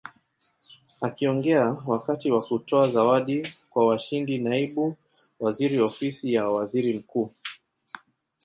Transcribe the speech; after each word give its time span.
Akiongea 1.01 1.77
wakati 1.87 2.31
wa 2.31 2.41
kutoa 2.41 2.87
zawadi 2.87 3.47
kwa 3.69 3.87
washindi 3.87 4.37
Naibu 4.37 4.97
Waziri 5.39 5.79
Ofisi 5.79 6.33
ya 6.33 6.49
Waziri 6.49 6.93
Mkuu 6.97 7.29